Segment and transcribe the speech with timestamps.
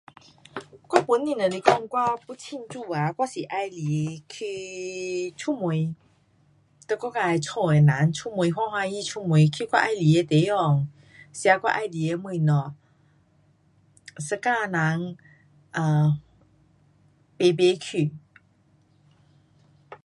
[0.89, 3.69] 我本身如果说我要庆祝啊，我是喜欢
[4.27, 5.95] 去出门，
[6.87, 10.89] 跟我自己家的人欢欢喜出门去我喜欢的地方。
[11.31, 14.29] 吃我喜欢的东西。
[14.35, 15.17] 一家人
[15.71, 16.19] 啊
[17.37, 18.11] 排排去。